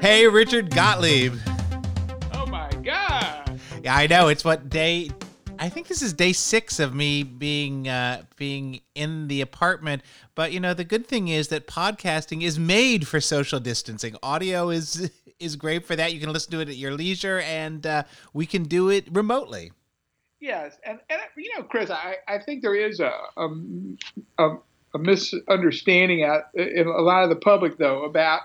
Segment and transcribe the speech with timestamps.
[0.00, 1.34] Hey, Richard Gottlieb.
[2.32, 3.60] Oh my God.
[3.84, 4.28] Yeah, I know.
[4.28, 5.10] It's what day.
[5.58, 10.00] I think this is day six of me being uh, being in the apartment.
[10.34, 14.16] But you know, the good thing is that podcasting is made for social distancing.
[14.22, 16.14] Audio is is great for that.
[16.14, 19.70] You can listen to it at your leisure, and uh, we can do it remotely.
[20.40, 23.48] Yes, and, and you know, Chris, I, I think there is a, a,
[24.38, 24.56] a,
[24.94, 28.40] a misunderstanding out in a lot of the public though about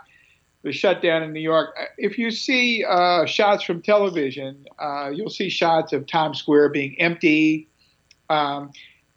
[0.66, 1.78] the shutdown in New York.
[2.00, 7.00] If you see uh, shots from television, uh, you'll see shots of Times Square being
[7.00, 7.70] empty.
[8.32, 8.72] Um,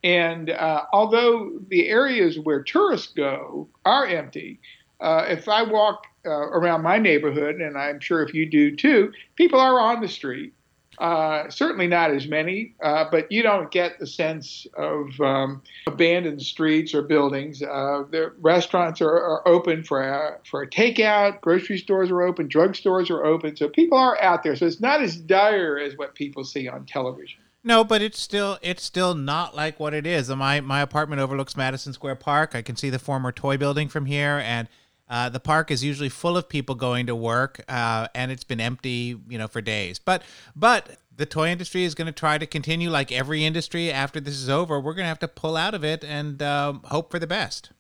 [0.05, 4.61] and uh, although the areas where tourists go are empty,
[5.01, 9.11] uh, if I walk uh, around my neighborhood, and I'm sure if you do too,
[9.37, 10.53] people are on the street.
[10.99, 16.43] Uh, certainly not as many, uh, but you don't get the sense of um, abandoned
[16.43, 17.63] streets or buildings.
[17.63, 21.41] Uh, the restaurants are, are open for a, for takeout.
[21.41, 22.49] Grocery stores are open.
[22.49, 23.55] Drugstores are open.
[23.57, 24.57] So people are out there.
[24.57, 27.41] So it's not as dire as what people see on television.
[27.63, 30.31] No, but it's still it's still not like what it is.
[30.31, 32.55] My my apartment overlooks Madison Square Park.
[32.55, 34.69] I can see the former toy building from here, and
[35.09, 38.61] uh, the park is usually full of people going to work, uh, and it's been
[38.61, 39.99] empty, you know, for days.
[39.99, 40.23] But
[40.55, 43.91] but the toy industry is going to try to continue, like every industry.
[43.91, 46.83] After this is over, we're going to have to pull out of it and um,
[46.85, 47.71] hope for the best.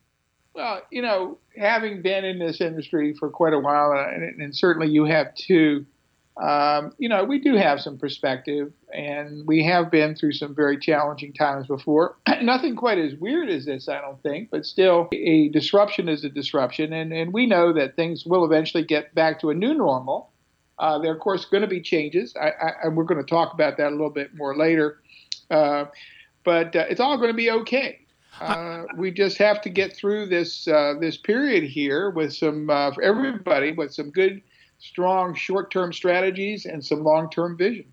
[0.54, 4.88] Well, you know, having been in this industry for quite a while, and, and certainly
[4.88, 5.86] you have too,
[6.38, 10.78] um, you know, we do have some perspective, and we have been through some very
[10.78, 12.16] challenging times before.
[12.42, 16.28] Nothing quite as weird as this, I don't think, but still, a disruption is a
[16.28, 20.30] disruption, and, and we know that things will eventually get back to a new normal.
[20.78, 23.28] Uh, there, are, of course, going to be changes, I, I, and we're going to
[23.28, 25.00] talk about that a little bit more later.
[25.50, 25.86] Uh,
[26.44, 28.06] but uh, it's all going to be okay.
[28.40, 32.92] Uh, we just have to get through this uh, this period here with some uh,
[32.92, 34.40] for everybody with some good
[34.78, 37.92] strong short-term strategies and some long-term vision.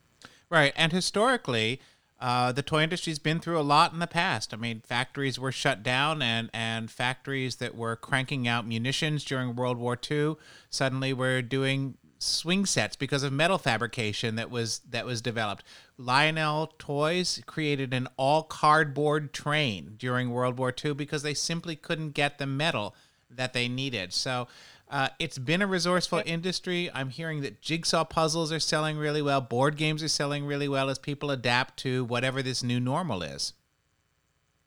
[0.49, 1.81] Right, and historically,
[2.19, 4.53] uh, the toy industry's been through a lot in the past.
[4.53, 9.55] I mean, factories were shut down, and and factories that were cranking out munitions during
[9.55, 10.35] World War II
[10.69, 15.63] suddenly were doing swing sets because of metal fabrication that was that was developed.
[15.97, 22.11] Lionel Toys created an all cardboard train during World War II because they simply couldn't
[22.11, 22.95] get the metal
[23.29, 24.13] that they needed.
[24.13, 24.47] So
[24.89, 26.89] uh, it's been a resourceful industry.
[26.93, 30.89] I'm hearing that jigsaw puzzles are selling really well, board games are selling really well
[30.89, 33.53] as people adapt to whatever this new normal is.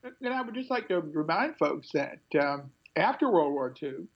[0.02, 4.06] And I would just like to remind folks that um, after World War II,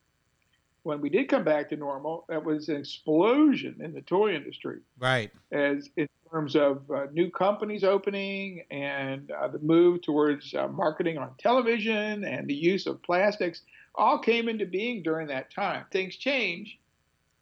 [0.82, 4.80] when we did come back to normal, that was an explosion in the toy industry.
[4.98, 5.30] Right.
[5.52, 11.18] As in terms of uh, new companies opening and uh, the move towards uh, marketing
[11.18, 13.62] on television and the use of plastics
[13.94, 15.84] all came into being during that time.
[15.90, 16.78] Things change,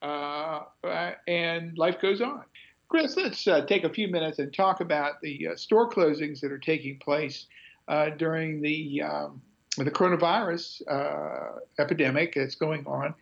[0.03, 2.45] uh, uh, and life goes on.
[2.89, 6.51] Chris, let's uh, take a few minutes and talk about the uh, store closings that
[6.51, 7.47] are taking place
[7.89, 9.41] uh, during the um,
[9.77, 13.15] the coronavirus uh, epidemic that's going on.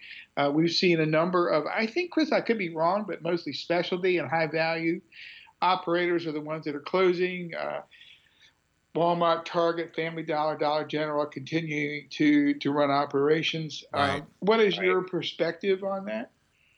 [0.55, 4.17] we've seen a number of, I think, Chris, I could be wrong, but mostly specialty
[4.17, 5.03] and high value
[5.61, 7.53] operators are the ones that are closing.
[8.95, 13.85] Walmart, Target, Family Dollar, Dollar General continuing to to run operations.
[13.93, 14.21] Right.
[14.21, 14.87] Um, what is right.
[14.87, 16.31] your perspective on that?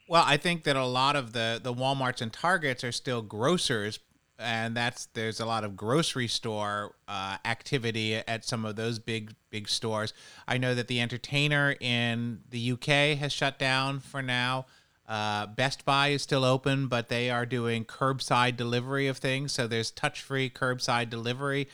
[0.09, 4.01] Well, I think that a lot of the the WalMarts and Targets are still grocers,
[4.39, 9.35] and that's there's a lot of grocery store uh, activity at some of those big
[9.51, 10.13] big stores.
[10.49, 14.67] I know that the Entertainer in the UK has shut down for now.
[15.11, 19.53] Uh, Best Buy is still open, but they are doing curbside delivery of things.
[19.53, 21.69] So there's touch free curbside delivery.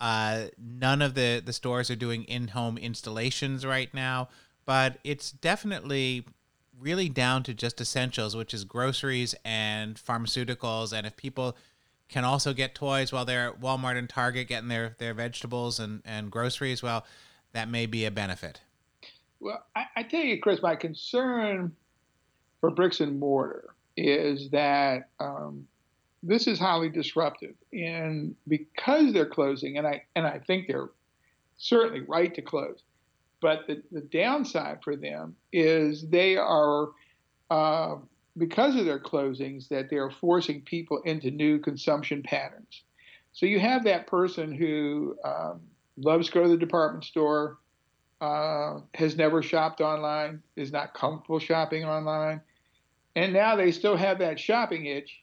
[0.00, 4.28] Uh, none of the, the stores are doing in home installations right now,
[4.64, 6.26] but it's definitely
[6.78, 10.92] really down to just essentials, which is groceries and pharmaceuticals.
[10.92, 11.56] And if people
[12.08, 16.02] can also get toys while they're at Walmart and Target getting their, their vegetables and,
[16.04, 17.06] and groceries, well,
[17.52, 18.60] that may be a benefit.
[19.40, 21.74] Well, I, I tell you, Chris, my concern
[22.60, 25.66] for bricks and mortar is that um,
[26.26, 27.54] this is highly disruptive.
[27.72, 30.90] And because they're closing, and I and I think they're
[31.56, 32.82] certainly right to close,
[33.40, 36.88] but the, the downside for them is they are
[37.50, 37.96] uh,
[38.36, 42.82] because of their closings that they are forcing people into new consumption patterns.
[43.32, 45.60] So you have that person who um,
[45.96, 47.58] loves to go to the department store,
[48.20, 52.40] uh, has never shopped online, is not comfortable shopping online,
[53.14, 55.22] and now they still have that shopping itch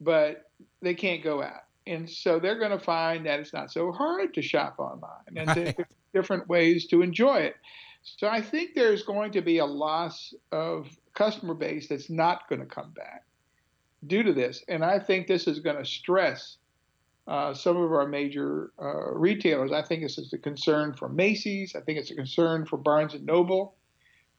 [0.00, 0.50] but
[0.82, 1.62] they can't go out.
[1.86, 5.48] And so they're going to find that it's not so hard to shop online and
[5.48, 5.76] right.
[6.12, 7.56] different ways to enjoy it.
[8.02, 12.60] So I think there's going to be a loss of customer base that's not going
[12.60, 13.24] to come back
[14.06, 14.62] due to this.
[14.68, 16.58] And I think this is going to stress
[17.26, 19.72] uh, some of our major uh, retailers.
[19.72, 21.74] I think this is a concern for Macy's.
[21.76, 23.74] I think it's a concern for Barnes and Noble,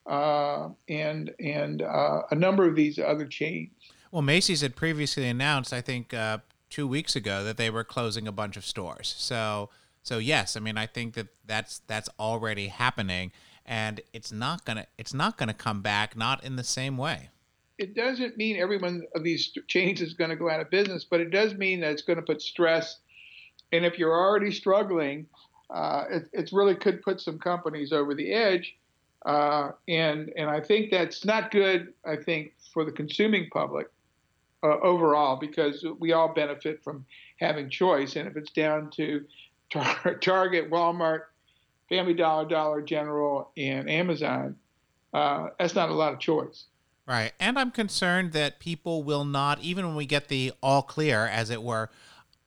[0.08, 3.70] uh, and and uh, a number of these other chains.
[4.12, 6.40] Well, Macy's had previously announced, I think, uh,
[6.70, 9.14] two weeks ago that they were closing a bunch of stores.
[9.18, 9.70] So
[10.04, 13.32] so yes, I mean I think that that's that's already happening,
[13.66, 17.30] and it's not gonna it's not gonna come back not in the same way.
[17.78, 21.06] It doesn't mean every one of these chains is going to go out of business,
[21.10, 22.98] but it does mean that it's going to put stress.
[23.72, 25.28] And if you're already struggling,
[25.70, 28.76] uh, it, it really could put some companies over the edge.
[29.26, 31.94] Uh, and and I think that's not good.
[32.06, 33.88] I think for the consuming public
[34.64, 37.06] uh, overall because we all benefit from
[37.40, 38.16] having choice.
[38.16, 39.26] And if it's down to
[39.70, 41.22] Tar- Target, Walmart,
[41.88, 44.56] Family Dollar, Dollar General, and Amazon,
[45.14, 46.66] uh, that's not a lot of choice.
[47.08, 47.32] Right.
[47.40, 51.50] And I'm concerned that people will not, even when we get the all clear, as
[51.50, 51.90] it were,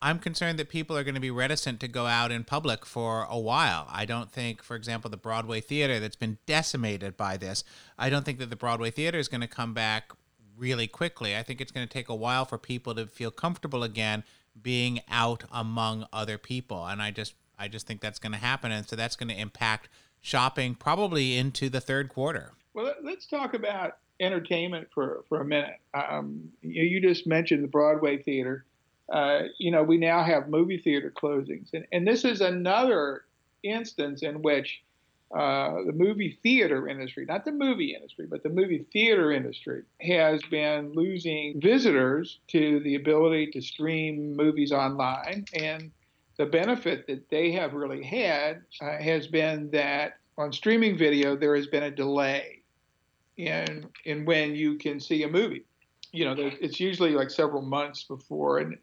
[0.01, 3.27] I'm concerned that people are going to be reticent to go out in public for
[3.29, 3.87] a while.
[3.91, 7.63] I don't think, for example, the Broadway theater that's been decimated by this,
[7.99, 10.13] I don't think that the Broadway theater is going to come back
[10.57, 11.37] really quickly.
[11.37, 14.25] I think it's going to take a while for people to feel comfortable again
[14.61, 16.87] being out among other people.
[16.87, 19.39] And I just I just think that's going to happen and so that's going to
[19.39, 19.89] impact
[20.21, 22.53] shopping probably into the third quarter.
[22.75, 25.79] Well, let's talk about entertainment for, for a minute.
[25.95, 28.65] Um, you, you, just mentioned the Broadway theater.
[29.13, 31.75] Uh, you know, we now have movie theater closings.
[31.75, 33.25] And, and this is another
[33.63, 34.83] instance in which
[35.35, 40.43] uh, the movie theater industry, not the movie industry, but the movie theater industry, has
[40.51, 45.47] been losing visitors to the ability to stream movies online.
[45.55, 45.91] And
[46.37, 51.57] the benefit that they have really had uh, has been that on streaming video, there
[51.57, 52.63] has been a delay
[53.37, 55.65] in, in when you can see a movie.
[56.13, 58.59] You know, it's usually like several months before.
[58.59, 58.77] And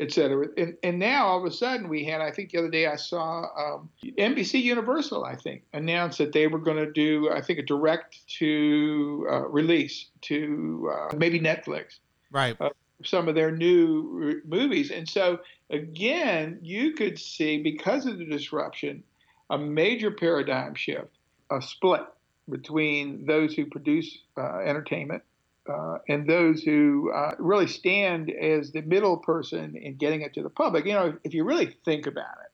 [0.00, 0.48] et cetera.
[0.56, 2.96] And, and now all of a sudden we had, I think the other day I
[2.96, 7.58] saw um, NBC Universal, I think, announced that they were going to do, I think,
[7.58, 11.98] a direct to uh, release to uh, maybe Netflix.
[12.30, 12.56] Right.
[12.60, 12.70] Uh,
[13.04, 14.90] some of their new re- movies.
[14.90, 19.02] And so, again, you could see, because of the disruption,
[19.50, 21.18] a major paradigm shift,
[21.50, 22.02] a split
[22.48, 25.22] between those who produce uh, entertainment
[25.68, 30.42] uh, and those who uh, really stand as the middle person in getting it to
[30.42, 30.84] the public.
[30.84, 32.52] You know, if you really think about it,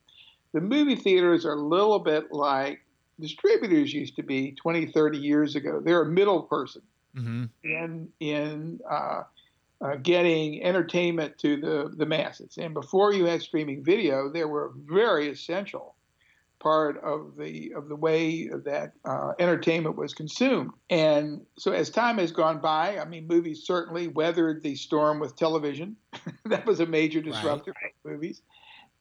[0.53, 2.79] the movie theaters are a little bit like
[3.19, 5.81] distributors used to be 20, 30 years ago.
[5.83, 6.81] They're a middle person
[7.15, 7.45] mm-hmm.
[7.63, 9.23] in in uh,
[9.81, 12.57] uh, getting entertainment to the the masses.
[12.57, 15.95] And before you had streaming video, they were very essential
[16.61, 20.71] part of the of the way that uh, entertainment was consumed.
[20.89, 25.35] And so as time has gone by, I mean, movies certainly weathered the storm with
[25.35, 25.95] television.
[26.45, 27.93] that was a major disruptor right.
[28.03, 28.41] for movies.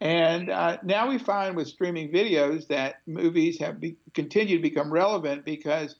[0.00, 4.90] And uh, now we find with streaming videos that movies have be, continued to become
[4.90, 5.96] relevant because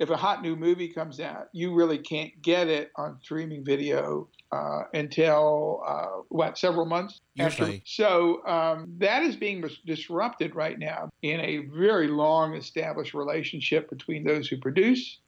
[0.00, 4.28] if a hot new movie comes out, you really can't get it on streaming video
[4.54, 7.76] uh, until uh, what several months Usually.
[7.76, 7.82] after.
[7.84, 14.24] So um, that is being disrupted right now in a very long established relationship between
[14.24, 15.18] those who produce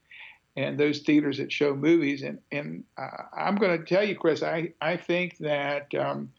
[0.57, 2.23] and those theaters that show movies.
[2.23, 5.95] And and uh, I'm going to tell you, Chris, I I think that.
[5.95, 6.31] Um,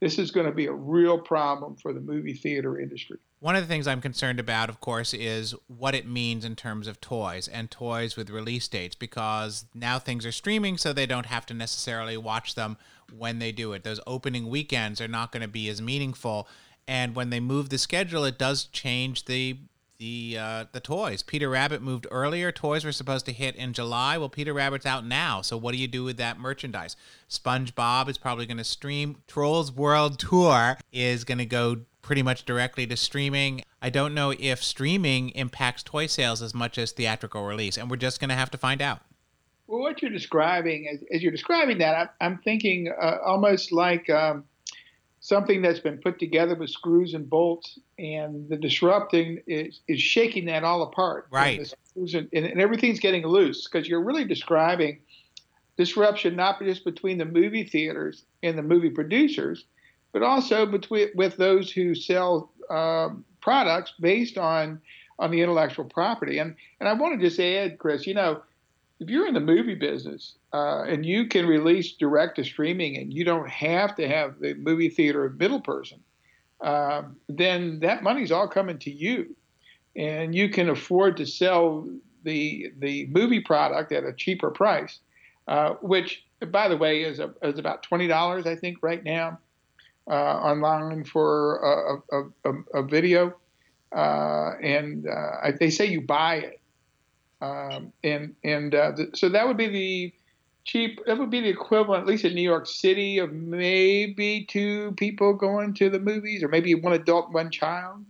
[0.00, 3.18] this is going to be a real problem for the movie theater industry.
[3.42, 6.86] One of the things I'm concerned about, of course, is what it means in terms
[6.86, 11.26] of toys and toys with release dates because now things are streaming, so they don't
[11.26, 12.76] have to necessarily watch them
[13.12, 13.82] when they do it.
[13.82, 16.46] Those opening weekends are not going to be as meaningful.
[16.86, 19.58] And when they move the schedule, it does change the
[19.98, 21.24] the uh, the toys.
[21.24, 22.52] Peter Rabbit moved earlier.
[22.52, 24.18] Toys were supposed to hit in July.
[24.18, 25.42] Well, Peter Rabbit's out now.
[25.42, 26.94] So what do you do with that merchandise?
[27.28, 29.16] SpongeBob is probably going to stream.
[29.26, 33.62] Trolls World Tour is going to go pretty much directly to streaming.
[33.80, 37.96] I don't know if streaming impacts toy sales as much as theatrical release, and we're
[37.96, 39.00] just going to have to find out.
[39.66, 44.10] Well, what you're describing, as, as you're describing that, I'm, I'm thinking uh, almost like
[44.10, 44.44] um,
[45.20, 50.46] something that's been put together with screws and bolts, and the disrupting is, is shaking
[50.46, 51.28] that all apart.
[51.30, 51.72] Right.
[51.96, 55.00] And, and, everything's getting loose because you're really describing
[55.76, 59.64] disruption not just between the movie theaters and the movie producers,
[60.12, 64.80] but also between with those who sell um, products based on
[65.18, 66.38] on the intellectual property.
[66.38, 68.42] And and I want to just add, Chris, you know,
[69.00, 73.12] if you're in the movie business uh, and you can release direct to streaming and
[73.12, 76.00] you don't have to have the movie theater middle person,
[76.60, 79.34] uh, then that money's all coming to you.
[79.96, 81.88] And you can afford to sell
[82.22, 85.00] the the movie product at a cheaper price,
[85.48, 89.38] uh, which by the way is a, is about twenty dollars I think right now
[90.08, 93.34] uh, online for a, a, a, a video,
[93.94, 96.60] uh, and uh, they say you buy it,
[97.40, 100.14] um, and and uh, the, so that would be the
[100.64, 101.00] cheap.
[101.06, 105.34] That would be the equivalent, at least in New York City, of maybe two people
[105.34, 108.04] going to the movies, or maybe one adult, one child.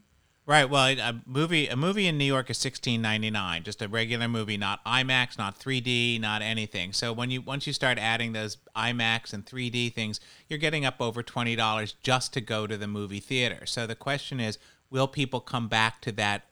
[0.45, 0.69] Right.
[0.69, 4.27] Well, a movie a movie in New York is sixteen ninety nine, just a regular
[4.27, 6.93] movie, not IMAX, not three D, not anything.
[6.93, 10.19] So when you once you start adding those IMAX and three D things,
[10.49, 13.67] you're getting up over twenty dollars just to go to the movie theater.
[13.67, 14.59] So the question is,
[14.91, 16.47] will people come back to that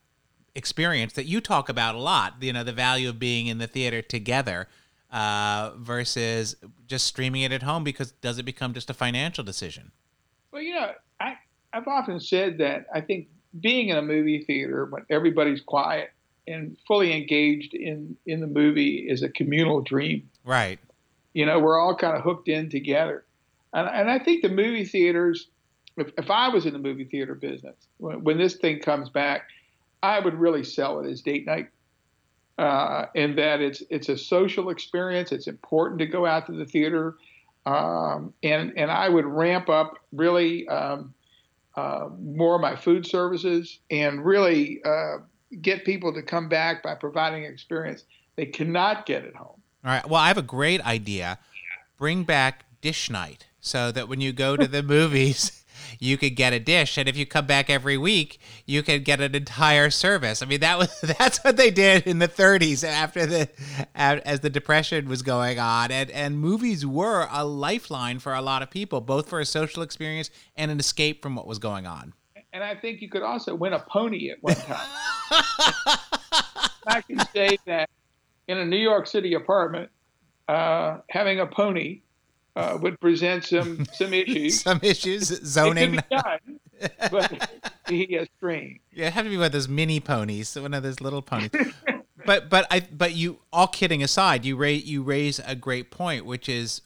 [0.54, 2.35] experience that you talk about a lot?
[2.40, 4.68] You know, the value of being in the theater together
[5.11, 6.54] uh, versus
[6.87, 9.90] just streaming it at home because does it become just a financial decision?
[10.52, 11.35] Well, you know, I
[11.73, 13.26] I've often said that I think
[13.59, 16.11] being in a movie theater when everybody's quiet
[16.47, 20.28] and fully engaged in in the movie is a communal dream.
[20.45, 20.78] Right.
[21.33, 23.25] You know, we're all kind of hooked in together,
[23.73, 25.49] and and I think the movie theaters.
[25.97, 29.49] If, if I was in the movie theater business, when, when this thing comes back,
[30.02, 31.69] I would really sell it as date night.
[32.59, 35.33] Uh, in that it's it's a social experience.
[35.33, 37.16] It's important to go out to the theater,
[37.66, 41.14] um, and and I would ramp up really um,
[41.77, 45.19] uh, more of my food services and really uh,
[45.62, 48.05] get people to come back by providing experience
[48.37, 49.61] they cannot get at home.
[49.85, 50.09] All right.
[50.09, 51.39] Well, I have a great idea.
[51.97, 55.60] Bring back dish night so that when you go to the movies,
[55.99, 59.20] you could get a dish, and if you come back every week, you could get
[59.20, 60.42] an entire service.
[60.42, 63.49] I mean, that was that's what they did in the 30s after the
[63.94, 68.62] as the depression was going on, and and movies were a lifeline for a lot
[68.62, 72.14] of people, both for a social experience and an escape from what was going on.
[72.52, 74.88] And I think you could also win a pony at one time.
[76.87, 77.88] I can say that
[78.49, 79.90] in a New York City apartment,
[80.49, 82.00] uh, having a pony
[82.57, 84.61] uh, would present some some issues.
[84.62, 85.95] some issues, zoning.
[85.95, 86.61] It could be done,
[87.11, 87.50] but
[87.87, 88.80] be a stream.
[88.92, 91.50] Yeah, it have to be one of those mini ponies, one of those little ponies.
[92.26, 96.25] but but I but you all kidding aside, you raise you raise a great point,
[96.25, 96.83] which is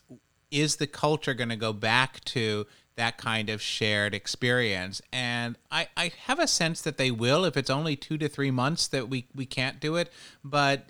[0.51, 5.87] is the culture going to go back to that kind of shared experience and I,
[5.97, 9.09] I have a sense that they will if it's only two to three months that
[9.09, 10.11] we, we can't do it
[10.45, 10.89] but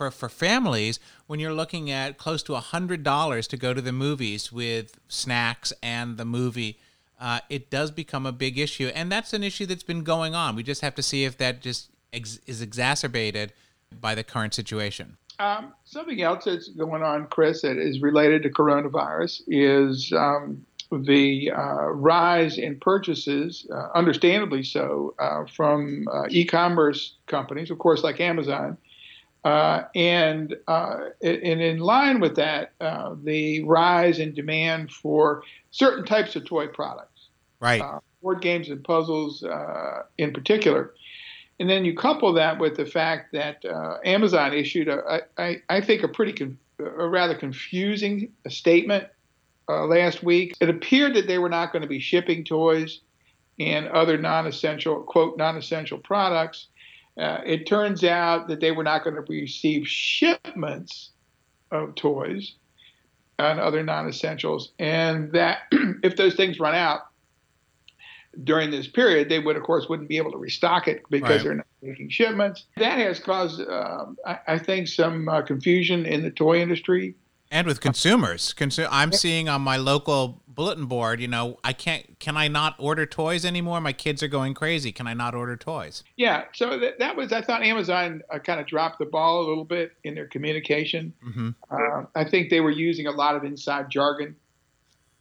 [0.00, 3.82] for, for families when you're looking at close to a hundred dollars to go to
[3.82, 6.78] the movies with snacks and the movie
[7.20, 8.90] uh, it does become a big issue.
[8.94, 10.56] And that's an issue that's been going on.
[10.56, 13.52] We just have to see if that just ex- is exacerbated
[14.00, 15.18] by the current situation.
[15.38, 21.50] Um, something else that's going on chris that is related to coronavirus is um, the
[21.50, 28.18] uh, rise in purchases, uh, understandably so, uh, from uh, e-commerce companies, of course, like
[28.18, 28.78] Amazon,
[29.44, 36.04] uh, and, uh, and in line with that, uh, the rise in demand for certain
[36.04, 37.28] types of toy products,
[37.60, 37.80] right?
[37.80, 40.92] Uh, board games and puzzles uh, in particular.
[41.58, 45.80] And then you couple that with the fact that uh, Amazon issued, a, I, I
[45.80, 49.06] think, a pretty, con- a rather confusing statement
[49.68, 50.54] last week.
[50.60, 53.00] It appeared that they were not going to be shipping toys
[53.58, 56.68] and other non-essential, quote, non-essential products
[57.18, 61.10] uh, it turns out that they were not going to receive shipments
[61.70, 62.54] of toys
[63.38, 65.60] and other non-essentials, and that
[66.02, 67.00] if those things run out
[68.44, 71.42] during this period, they would, of course, wouldn't be able to restock it because right.
[71.42, 72.66] they're not making shipments.
[72.76, 77.14] That has caused, uh, I, I, think, some uh, confusion in the toy industry
[77.50, 78.54] and with consumers.
[78.56, 82.74] Consu- I'm seeing on my local bulletin board, you know, I can't, can I not
[82.78, 83.80] order toys anymore?
[83.80, 84.92] My kids are going crazy.
[84.92, 86.04] Can I not order toys?
[86.16, 86.44] Yeah.
[86.52, 89.64] So that, that was, I thought Amazon uh, kind of dropped the ball a little
[89.64, 91.12] bit in their communication.
[91.26, 91.50] Mm-hmm.
[91.70, 94.36] Uh, I think they were using a lot of inside jargon,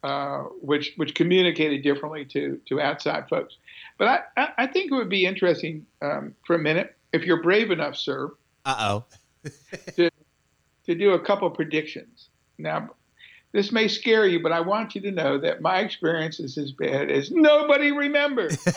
[0.03, 3.57] uh, which which communicated differently to to outside folks.
[3.97, 7.71] But I, I think it would be interesting um, for a minute if you're brave
[7.71, 8.31] enough, sir.
[8.65, 9.51] Uh oh.
[9.95, 10.09] to
[10.89, 12.29] to do a couple predictions.
[12.57, 12.89] Now,
[13.51, 16.71] this may scare you, but I want you to know that my experience is as
[16.71, 18.57] bad as nobody remembers.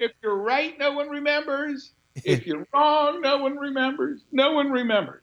[0.00, 1.90] if you're right, no one remembers.
[2.24, 4.22] If you're wrong, no one remembers.
[4.32, 5.20] No one remembers.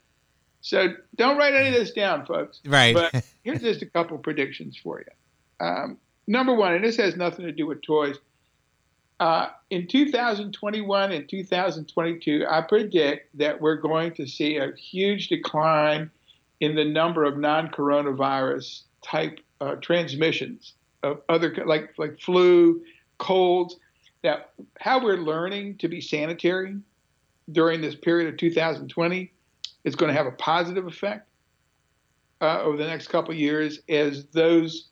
[0.61, 2.59] So don't write any of this down, folks.
[2.67, 2.93] Right.
[2.93, 5.65] But here's just a couple predictions for you.
[5.65, 8.17] Um, number one, and this has nothing to do with toys.
[9.19, 16.09] Uh, in 2021 and 2022, I predict that we're going to see a huge decline
[16.61, 20.73] in the number of non-coronavirus type uh, transmissions
[21.03, 22.81] of other like like flu,
[23.17, 23.75] colds.
[24.21, 26.77] That how we're learning to be sanitary
[27.51, 29.31] during this period of 2020
[29.83, 31.27] is going to have a positive effect
[32.41, 34.89] uh, over the next couple of years as those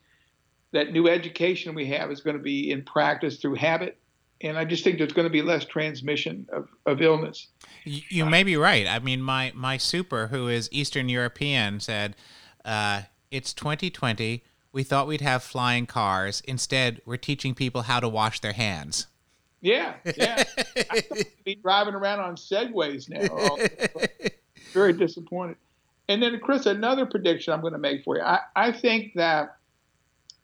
[0.72, 3.98] that new education we have is going to be in practice through habit
[4.40, 7.48] and I just think there's going to be less transmission of, of illness.
[7.84, 8.86] You may be right.
[8.86, 12.16] I mean, my my super, who is Eastern European, said,
[12.64, 14.44] uh, "It's 2020.
[14.72, 16.42] We thought we'd have flying cars.
[16.46, 19.06] Instead, we're teaching people how to wash their hands."
[19.60, 20.44] Yeah, yeah.
[20.90, 21.02] I
[21.44, 23.56] be driving around on segways now.
[24.72, 25.56] Very disappointed.
[26.08, 28.22] And then, Chris, another prediction I'm going to make for you.
[28.22, 29.56] I, I think that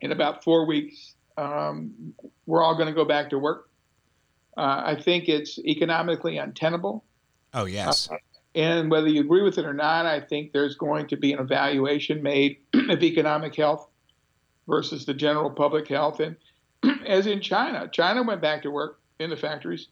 [0.01, 2.15] in about four weeks, um,
[2.47, 3.71] we're all going to go back to work.
[4.57, 7.05] Uh, I think it's economically untenable.
[7.53, 8.11] Oh, yes.
[8.11, 8.17] Uh,
[8.55, 11.41] and whether you agree with it or not, I think there's going to be an
[11.41, 13.89] evaluation made of economic health
[14.69, 16.21] versus the general public health.
[16.21, 16.37] And
[17.07, 19.89] as in China, China went back to work in the factories.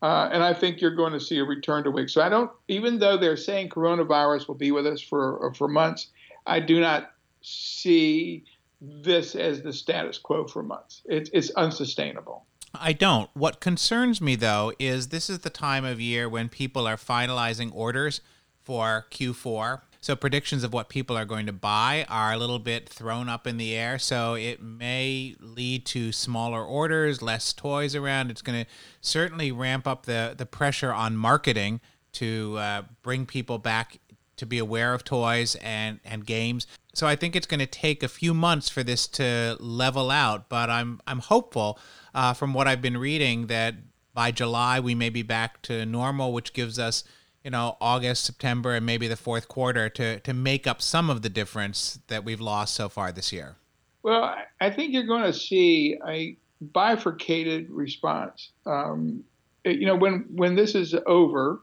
[0.00, 2.08] Uh, and I think you're going to see a return to work.
[2.08, 6.08] So I don't, even though they're saying coronavirus will be with us for for months,
[6.46, 7.12] I do not
[7.42, 8.44] see
[8.80, 11.02] this as the status quo for months.
[11.06, 12.46] It's, it's unsustainable.
[12.74, 13.30] I don't.
[13.34, 17.70] What concerns me though is this is the time of year when people are finalizing
[17.74, 18.20] orders
[18.62, 19.80] for Q4.
[20.00, 23.46] So predictions of what people are going to buy are a little bit thrown up
[23.46, 23.98] in the air.
[23.98, 28.30] So it may lead to smaller orders, less toys around.
[28.30, 28.70] It's going to
[29.00, 31.80] certainly ramp up the the pressure on marketing
[32.12, 33.98] to uh, bring people back
[34.36, 36.66] to be aware of toys and and games.
[36.94, 40.48] So I think it's going to take a few months for this to level out,
[40.48, 41.78] but I'm I'm hopeful
[42.18, 43.76] uh, from what I've been reading that
[44.12, 47.04] by July we may be back to normal, which gives us
[47.44, 51.22] you know August, September, and maybe the fourth quarter to to make up some of
[51.22, 53.54] the difference that we've lost so far this year.
[54.02, 58.50] Well, I think you're going to see a bifurcated response.
[58.66, 59.22] Um,
[59.64, 61.60] you know, when when this is over,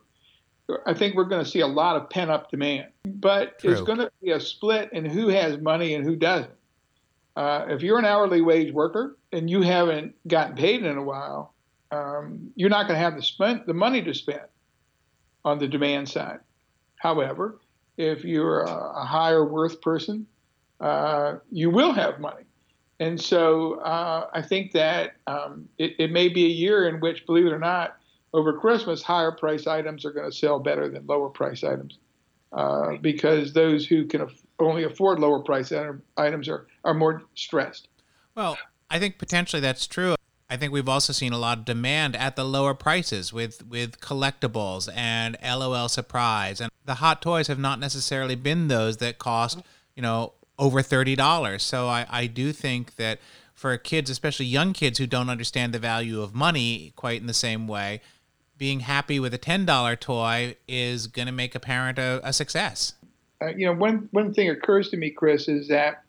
[0.85, 3.74] I think we're going to see a lot of pent up demand, but True.
[3.74, 6.51] it's going to be a split in who has money and who doesn't.
[7.35, 11.53] Uh, if you're an hourly wage worker and you haven't gotten paid in a while,
[11.91, 14.48] um, you're not going to have the spend the money to spend
[15.43, 16.39] on the demand side.
[16.98, 17.59] However,
[17.98, 20.25] if you're a, a higher worth person,
[20.79, 22.43] uh, you will have money.
[23.00, 27.25] And so uh, I think that um, it, it may be a year in which,
[27.25, 27.98] believe it or not,
[28.33, 31.98] over Christmas, higher price items are going to sell better than lower price items
[32.53, 34.27] uh, because those who can
[34.59, 35.72] only afford lower price
[36.18, 37.87] items are, are more stressed.
[38.35, 38.57] Well,
[38.89, 40.15] I think potentially that's true.
[40.50, 44.00] I think we've also seen a lot of demand at the lower prices with with
[44.00, 49.61] collectibles and LOL surprise and the hot toys have not necessarily been those that cost,
[49.96, 51.59] you know, over $30.
[51.59, 53.20] So I, I do think that
[53.53, 57.33] for kids, especially young kids who don't understand the value of money quite in the
[57.33, 58.01] same way,
[58.57, 62.94] being happy with a $10 toy is going to make a parent a, a success.
[63.41, 66.03] Uh, you know, one, one thing occurs to me, Chris, is that,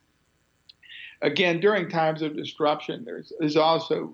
[1.23, 4.13] again, during times of disruption, there's, there's also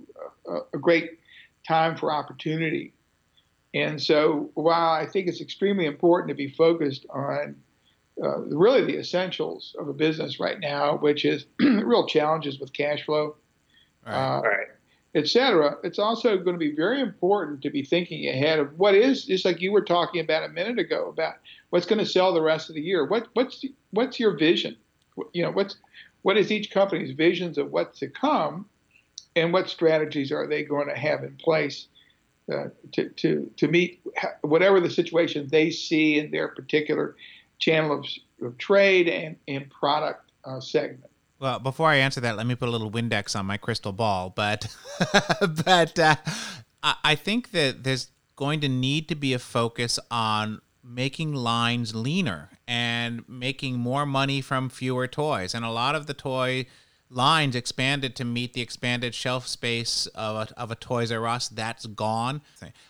[0.49, 1.19] a, a great
[1.67, 2.93] time for opportunity.
[3.75, 7.57] And so, while I think it's extremely important to be focused on
[8.23, 13.05] uh, really the essentials of a business right now, which is real challenges with cash
[13.05, 13.37] flow,
[14.07, 14.39] right.
[14.39, 14.67] Uh, right
[15.15, 15.77] etc.
[15.83, 19.45] It's also going to be very important to be thinking ahead of what is just
[19.45, 21.35] like you were talking about a minute ago about
[21.73, 23.07] what's going to sell the rest of the year.
[23.07, 24.77] What what's what's your vision?
[25.33, 25.77] You know, what's
[26.21, 28.67] what is each company's visions of what's to come,
[29.35, 31.87] and what strategies are they going to have in place
[32.53, 34.03] uh, to to to meet
[34.43, 37.17] whatever the situation they see in their particular
[37.59, 38.07] channel of,
[38.47, 41.11] of trade and and product uh, segment.
[41.41, 44.31] Well, before I answer that, let me put a little Windex on my crystal ball.
[44.31, 44.77] But,
[45.65, 46.15] but uh,
[46.83, 52.51] I think that there's going to need to be a focus on making lines leaner
[52.67, 55.55] and making more money from fewer toys.
[55.55, 56.67] And a lot of the toy
[57.13, 61.49] lines expanded to meet the expanded shelf space of a, of a Toys R Us.
[61.49, 62.41] That's gone.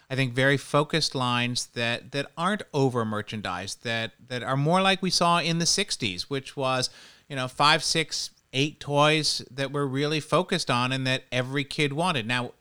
[0.09, 5.03] I think very focused lines that that aren't over merchandised that that are more like
[5.03, 6.91] we saw in the '60s, which was
[7.29, 11.93] you know five, six eight toys that were really focused on and that every kid
[11.93, 12.27] wanted.
[12.27, 12.53] Now,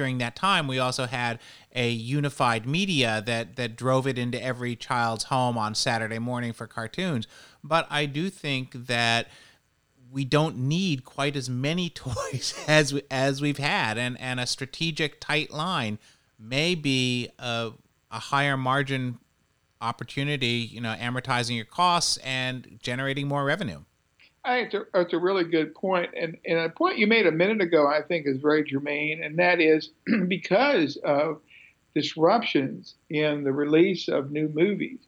[0.00, 1.38] during that time, we also had
[1.74, 6.66] a unified media that that drove it into every child's home on Saturday morning for
[6.66, 7.26] cartoons.
[7.62, 9.28] But I do think that
[10.10, 15.20] we don't need quite as many toys as as we've had, and and a strategic
[15.20, 15.98] tight line
[16.38, 17.72] may be a,
[18.10, 19.18] a higher margin
[19.82, 20.66] opportunity.
[20.72, 23.82] You know, amortizing your costs and generating more revenue.
[24.44, 26.10] I think that's a really good point.
[26.16, 29.38] And, and a point you made a minute ago, I think, is very germane, and
[29.38, 29.90] that is
[30.28, 31.40] because of
[31.94, 35.00] disruptions in the release of new movies,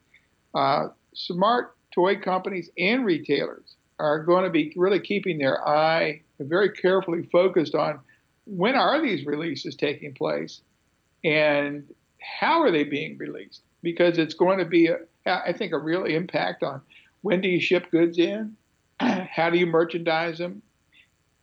[0.54, 6.70] uh, smart toy companies and retailers are going to be really keeping their eye very
[6.70, 8.00] carefully focused on
[8.46, 10.60] when are these releases taking place
[11.22, 11.86] and
[12.20, 16.04] how are they being released because it's going to be a, I think a real
[16.04, 16.80] impact on
[17.20, 18.56] when do you ship goods in
[19.30, 20.62] how do you merchandise them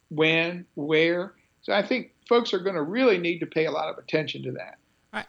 [0.09, 3.89] when where so i think folks are going to really need to pay a lot
[3.89, 4.77] of attention to that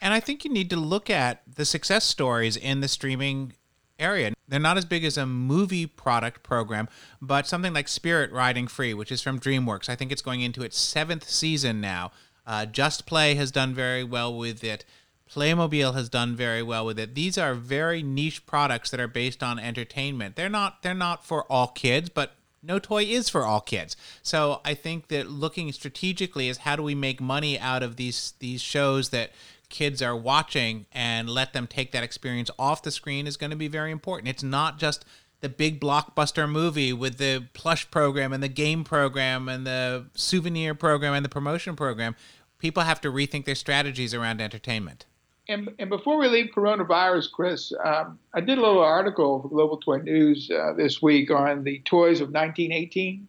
[0.00, 3.52] and i think you need to look at the success stories in the streaming
[4.00, 4.32] area.
[4.48, 6.88] They're not as big as a movie product program,
[7.20, 10.62] but something like Spirit Riding Free, which is from DreamWorks, I think it's going into
[10.62, 12.10] its seventh season now.
[12.46, 14.84] Uh, Just Play has done very well with it.
[15.32, 17.14] Playmobil has done very well with it.
[17.14, 20.36] These are very niche products that are based on entertainment.
[20.36, 23.96] They're not they're not for all kids, but no toy is for all kids.
[24.22, 28.34] So I think that looking strategically is how do we make money out of these
[28.40, 29.30] these shows that
[29.68, 33.56] kids are watching and let them take that experience off the screen is going to
[33.56, 34.28] be very important.
[34.28, 35.04] It's not just
[35.40, 40.74] the big blockbuster movie with the plush program and the game program and the souvenir
[40.74, 42.16] program and the promotion program.
[42.58, 45.06] People have to rethink their strategies around entertainment.
[45.50, 49.78] And, and before we leave coronavirus, Chris, um, I did a little article for Global
[49.78, 53.26] Toy News uh, this week on the toys of 1918.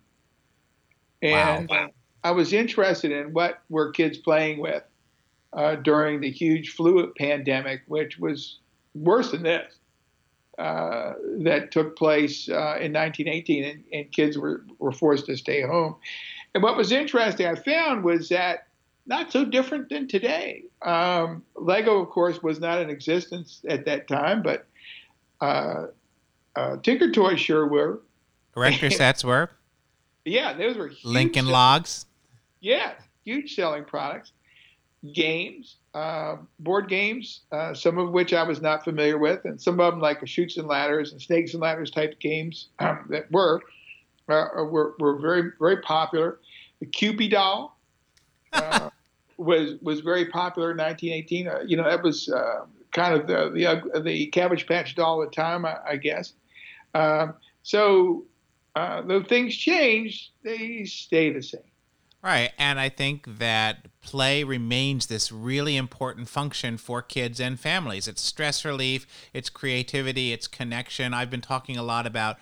[1.23, 1.89] And wow.
[2.23, 4.84] I was interested in what were kids playing with
[5.53, 8.60] uh, during the huge flu pandemic, which was
[8.93, 9.73] worse than this,
[10.60, 15.63] uh, that took place uh, in 1918, and, and, kids were, were forced to stay
[15.63, 15.95] home.
[16.53, 18.67] And what was interesting, I found, was that
[19.05, 20.63] not so different than today.
[20.81, 24.67] Um, Lego, of course, was not in existence at that time, but
[25.39, 25.87] uh,
[26.55, 28.01] uh, Tinker Toys sure were.
[28.55, 29.49] Erector sets were.
[30.25, 32.05] Yeah, those were Lincoln Logs.
[32.59, 34.33] Yeah, huge selling products
[35.13, 39.79] games, uh, board games, uh, some of which I was not familiar with, and some
[39.79, 43.61] of them like Chutes and Ladders and Snakes and Ladders type games um, that were,
[44.29, 46.39] uh, were were very very popular.
[46.79, 47.77] The Kewpie doll
[48.53, 48.89] uh,
[49.37, 51.47] was was very popular in 1918.
[51.47, 55.31] Uh, you know that was uh, kind of the, the the Cabbage Patch doll at
[55.31, 56.33] the time, I, I guess.
[56.93, 57.33] Um,
[57.63, 58.25] so
[58.75, 61.61] though things change, they stay the same.
[62.23, 62.51] Right.
[62.59, 68.07] And I think that play remains this really important function for kids and families.
[68.07, 71.15] It's stress relief, it's creativity, it's connection.
[71.15, 72.37] I've been talking a lot about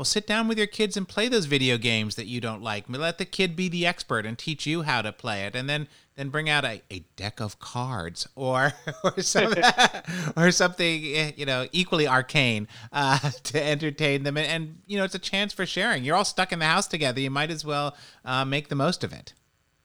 [0.00, 2.86] well, sit down with your kids and play those video games that you don't like.
[2.88, 5.54] Let the kid be the expert and teach you how to play it.
[5.54, 8.72] And then then bring out a, a deck of cards or
[9.04, 9.52] or, some,
[10.38, 15.04] or something eh, you know equally arcane uh, to entertain them and, and, you know
[15.04, 17.64] it's a chance for sharing you're all stuck in the house together you might as
[17.64, 19.32] well uh, make the most of it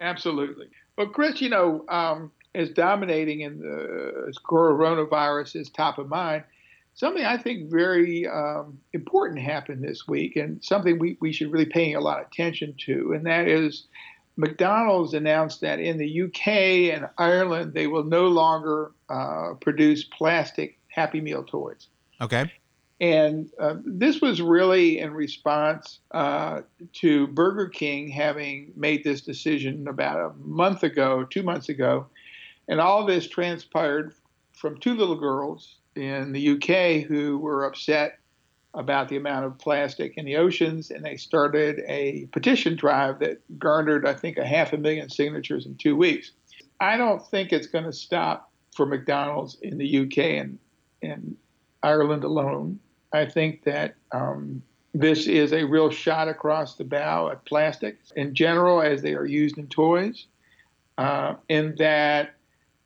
[0.02, 6.44] absolutely well chris you know um, is dominating in the coronavirus is top of mind
[6.96, 11.66] something i think very um, important happened this week and something we, we should really
[11.66, 13.86] pay a lot of attention to and that is
[14.38, 16.48] McDonald's announced that in the UK
[16.94, 21.88] and Ireland, they will no longer uh, produce plastic Happy Meal toys.
[22.20, 22.52] Okay.
[23.02, 26.62] And uh, this was really in response uh,
[26.94, 32.08] to Burger King having made this decision about a month ago, two months ago.
[32.68, 34.16] And all this transpired
[34.54, 38.20] from two little girls in the UK who were upset
[38.74, 43.40] about the amount of plastic in the oceans, and they started a petition drive that
[43.58, 46.32] garnered, I think, a half a million signatures in two weeks.
[46.80, 50.60] I don't think it's going to stop for McDonald's in the UK and,
[51.02, 51.38] and
[51.82, 52.80] Ireland alone.
[53.14, 54.62] I think that um,
[54.94, 59.26] this is a real shot across the bow at plastics in general as they are
[59.26, 60.28] used in toys,
[60.98, 62.36] uh, in that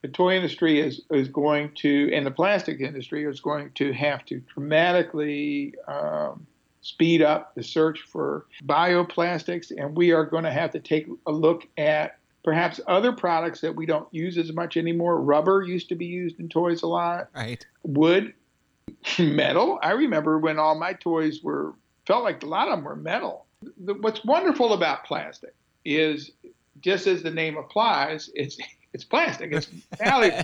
[0.02, 4.24] the toy industry is, is going to, and the plastic industry is going to have
[4.26, 6.46] to dramatically um,
[6.82, 11.32] speed up the search for bioplastics, and we are going to have to take a
[11.32, 15.20] look at perhaps other products that we don't use as much anymore.
[15.22, 17.30] Rubber used to be used in toys a lot.
[17.36, 17.66] Right.
[17.84, 18.34] Wood,
[19.20, 19.80] metal.
[19.84, 21.74] I remember when all my toys were
[22.08, 23.46] felt like a lot of them were metal.
[23.78, 26.32] The, what's wonderful about plastic is
[26.80, 28.58] just as the name applies, it's
[28.93, 29.52] it's plastic.
[29.52, 30.43] It's malleable,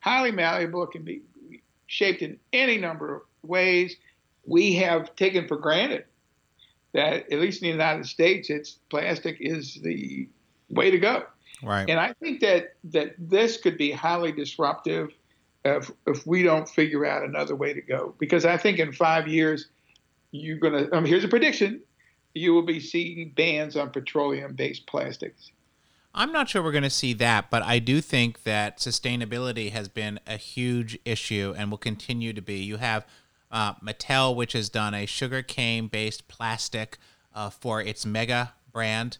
[0.00, 0.82] highly malleable.
[0.84, 1.22] It can be
[1.86, 3.96] shaped in any number of ways.
[4.46, 6.04] We have taken for granted
[6.92, 10.28] that, at least in the United States, it's plastic is the
[10.70, 11.24] way to go.
[11.62, 11.88] Right.
[11.88, 15.10] And I think that that this could be highly disruptive
[15.64, 18.14] if if we don't figure out another way to go.
[18.18, 19.68] Because I think in five years,
[20.30, 20.88] you're gonna.
[20.92, 21.82] Um, here's a prediction:
[22.34, 25.50] you will be seeing bans on petroleum-based plastics
[26.18, 29.86] I'm not sure we're going to see that, but I do think that sustainability has
[29.86, 32.56] been a huge issue and will continue to be.
[32.56, 33.06] You have
[33.52, 36.98] uh, Mattel, which has done a sugarcane based plastic
[37.36, 39.18] uh, for its mega brand.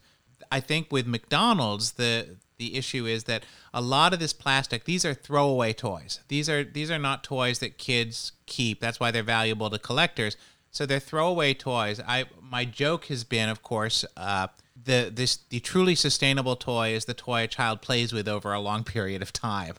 [0.51, 5.05] I think with McDonald's, the the issue is that a lot of this plastic these
[5.05, 9.23] are throwaway toys these are these are not toys that kids keep that's why they're
[9.23, 10.35] valuable to collectors
[10.71, 14.47] so they're throwaway toys i my joke has been of course uh,
[14.81, 18.59] the this the truly sustainable toy is the toy a child plays with over a
[18.59, 19.75] long period of time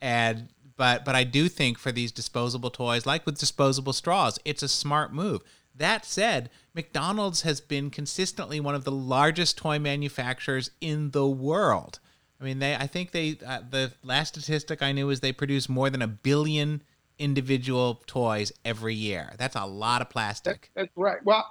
[0.00, 4.62] and but but i do think for these disposable toys like with disposable straws it's
[4.62, 5.42] a smart move
[5.76, 11.98] that said, McDonald's has been consistently one of the largest toy manufacturers in the world.
[12.40, 12.76] I mean, they.
[12.76, 13.38] I think they.
[13.44, 16.82] Uh, the last statistic I knew is they produce more than a billion
[17.18, 19.32] individual toys every year.
[19.38, 20.70] That's a lot of plastic.
[20.74, 21.24] That, that's right.
[21.24, 21.46] Well,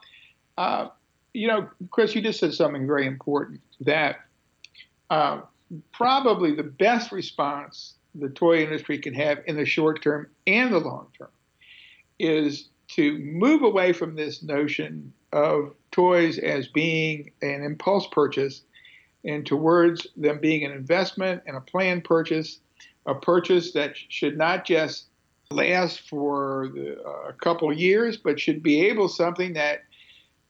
[0.58, 0.88] uh,
[1.34, 3.62] you know, Chris, you just said something very important.
[3.82, 4.18] That
[5.10, 5.42] uh,
[5.92, 10.80] probably the best response the toy industry can have in the short term and the
[10.80, 11.30] long term
[12.20, 18.62] is to move away from this notion of toys as being an impulse purchase
[19.26, 22.60] and towards them being an investment and a planned purchase,
[23.06, 25.08] a purchase that should not just
[25.54, 29.84] last for uh, a couple years, but should be able something that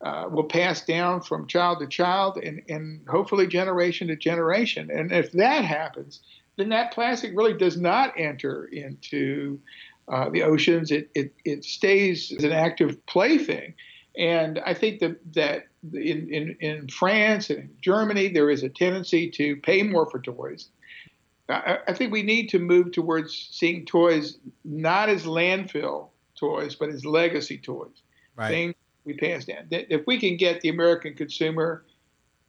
[0.02, 4.90] uh, will pass down from child to child and, and hopefully generation to generation.
[4.92, 6.22] And if that happens,
[6.58, 9.60] then that plastic really does not enter into
[10.10, 10.92] uh, the oceans.
[10.92, 13.74] It, it, it stays as an active plaything.
[14.18, 19.32] And I think that, that in, in, in France and Germany, there is a tendency
[19.32, 20.68] to pay more for toys.
[21.50, 26.90] I, I think we need to move towards seeing toys not as landfill toys, but
[26.90, 28.02] as legacy toys.
[28.36, 28.50] Right.
[28.50, 28.76] Things
[29.06, 29.68] we pass down.
[29.70, 31.84] If we can get the American consumer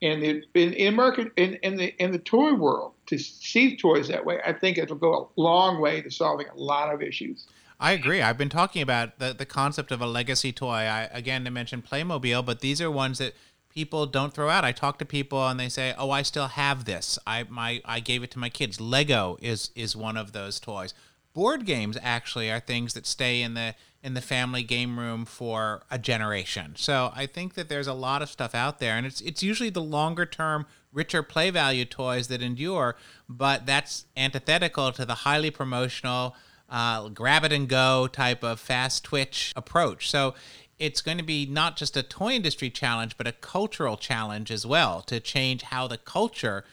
[0.01, 4.09] and the in, in American in, in the in the toy world to see toys
[4.09, 7.47] that way, I think it'll go a long way to solving a lot of issues.
[7.81, 8.23] I agree.
[8.23, 10.69] I've been talking about the, the concept of a legacy toy.
[10.69, 13.35] I again to mention Playmobil, but these are ones that
[13.75, 14.65] people don't throw out.
[14.65, 17.19] I talk to people and they say, "Oh, I still have this.
[17.27, 20.95] I my I gave it to my kids." Lego is is one of those toys.
[21.35, 25.83] Board games actually are things that stay in the in the family game room for
[25.91, 26.75] a generation.
[26.77, 29.71] So I think that there's a lot of stuff out there, and it's it's usually
[29.71, 32.97] the longer term, richer play value toys that endure.
[33.29, 36.37] But that's antithetical to the highly promotional
[36.69, 40.11] uh, grab it and go type of fast twitch approach.
[40.11, 40.35] So
[40.79, 44.67] it's going to be not just a toy industry challenge, but a cultural challenge as
[44.67, 46.65] well to change how the culture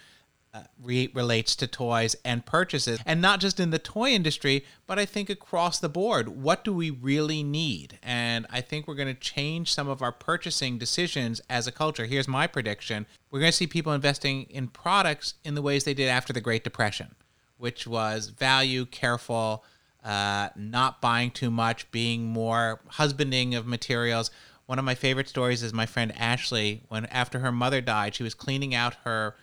[0.53, 2.99] uh, re- relates to toys and purchases.
[3.05, 6.27] And not just in the toy industry, but I think across the board.
[6.27, 7.99] What do we really need?
[8.03, 12.05] And I think we're going to change some of our purchasing decisions as a culture.
[12.05, 15.93] Here's my prediction we're going to see people investing in products in the ways they
[15.93, 17.15] did after the Great Depression,
[17.57, 19.63] which was value, careful
[20.03, 24.31] uh, not buying too much, being more husbanding of materials.
[24.65, 26.83] One of my favorite stories is my friend Ashley.
[26.87, 29.35] When after her mother died, she was cleaning out her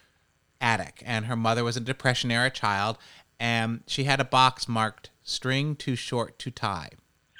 [0.60, 2.98] attic, and her mother was a depression era child,
[3.38, 6.90] and she had a box marked "string too short to tie."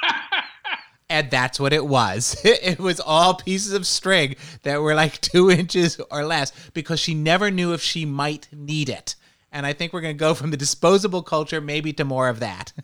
[1.11, 2.37] and that's what it was.
[2.44, 7.14] It was all pieces of string that were like two inches or less because she
[7.14, 9.16] never knew if she might need it.
[9.50, 12.40] And I think we're going to go from the disposable culture maybe to more of
[12.40, 12.72] that.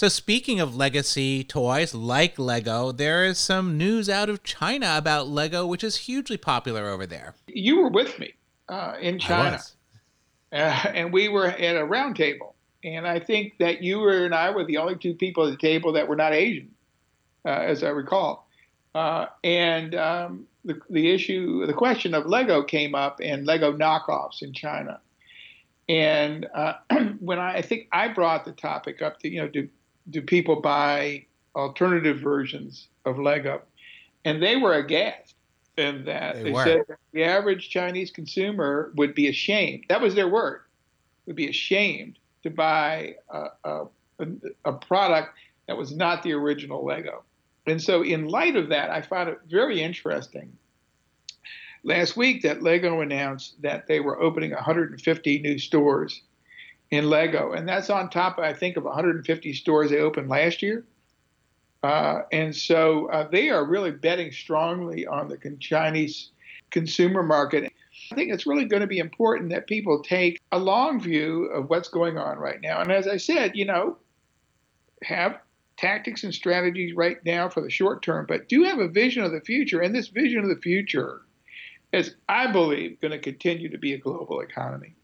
[0.00, 5.28] So, speaking of legacy toys like Lego, there is some news out of China about
[5.28, 7.34] Lego, which is hugely popular over there.
[7.46, 8.32] You were with me
[8.70, 9.60] uh, in China,
[10.52, 12.54] uh, and we were at a round table.
[12.82, 15.92] And I think that you and I were the only two people at the table
[15.92, 16.70] that were not Asian,
[17.44, 18.48] uh, as I recall.
[18.94, 24.40] Uh, and um, the, the issue, the question of Lego came up and Lego knockoffs
[24.40, 24.98] in China.
[25.90, 26.74] And uh,
[27.20, 29.68] when I, I think I brought the topic up to, you know, do
[30.10, 33.62] do people buy alternative versions of Lego?
[34.24, 35.34] And they were aghast
[35.76, 36.36] in that.
[36.36, 39.84] They, they said the average Chinese consumer would be ashamed.
[39.88, 40.62] That was their word.
[41.26, 43.86] Would be ashamed to buy a, a,
[44.64, 47.22] a product that was not the original Lego.
[47.66, 50.56] And so, in light of that, I found it very interesting
[51.82, 56.22] last week that Lego announced that they were opening 150 new stores
[56.90, 60.84] in Lego, and that's on top, I think, of 150 stores they opened last year.
[61.82, 66.30] Uh, and so uh, they are really betting strongly on the Chinese
[66.70, 67.72] consumer market.
[68.10, 71.70] I think it's really going to be important that people take a long view of
[71.70, 72.80] what's going on right now.
[72.80, 73.96] And as I said, you know,
[75.02, 75.38] have
[75.76, 79.32] tactics and strategies right now for the short term, but do have a vision of
[79.32, 79.80] the future.
[79.80, 81.22] And this vision of the future
[81.92, 84.94] is, I believe, going to continue to be a global economy.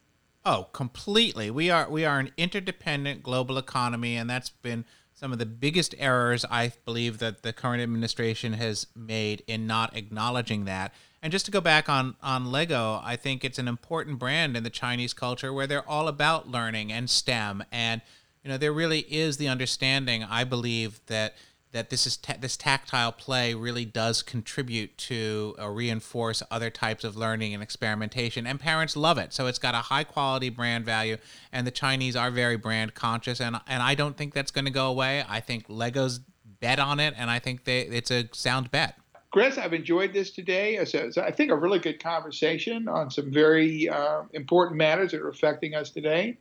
[0.49, 1.51] Oh, completely.
[1.51, 5.93] We are we are an interdependent global economy, and that's been some of the biggest
[5.99, 10.95] errors I believe that the current administration has made in not acknowledging that.
[11.21, 14.63] And just to go back on on Lego, I think it's an important brand in
[14.63, 18.01] the Chinese culture where they're all about learning and STEM, and
[18.45, 20.23] you know there really is the understanding.
[20.23, 21.35] I believe that
[21.77, 27.05] that this is ta- this tactile play really does contribute to uh, reinforce other types
[27.05, 30.87] of learning and experimentation and parents love it so it's got a high quality brand
[30.87, 31.19] value
[31.53, 34.71] and the chinese are very brand conscious and and i don't think that's going to
[34.71, 36.21] go away i think legos
[36.61, 38.99] bet on it and i think they it's a sound bet
[39.33, 40.77] Chris, I've enjoyed this today.
[40.77, 45.11] It's, a, it's I think a really good conversation on some very uh, important matters
[45.11, 46.39] that are affecting us today.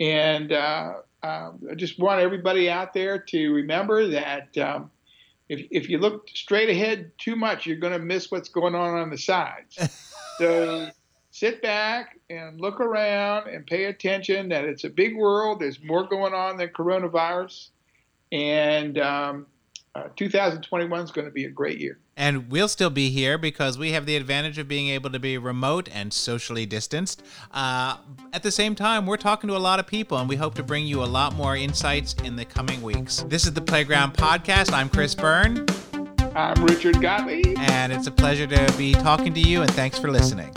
[0.00, 4.90] And uh, um, I just want everybody out there to remember that um,
[5.48, 8.98] if, if you look straight ahead too much, you're going to miss what's going on
[8.98, 9.78] on the sides.
[10.38, 10.88] so
[11.30, 15.60] sit back and look around and pay attention that it's a big world.
[15.60, 17.70] There's more going on than coronavirus.
[18.30, 19.46] And um,
[19.94, 21.98] uh, 2021 is going to be a great year.
[22.16, 25.38] And we'll still be here because we have the advantage of being able to be
[25.38, 27.22] remote and socially distanced.
[27.52, 27.98] Uh,
[28.32, 30.62] at the same time, we're talking to a lot of people, and we hope to
[30.62, 33.24] bring you a lot more insights in the coming weeks.
[33.28, 34.72] This is the Playground Podcast.
[34.72, 35.66] I'm Chris Byrne.
[36.34, 37.56] I'm Richard Gottlieb.
[37.58, 40.52] And it's a pleasure to be talking to you, and thanks for listening.